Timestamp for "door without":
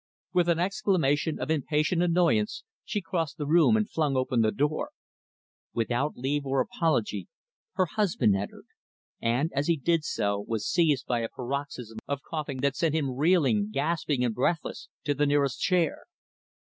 4.51-6.17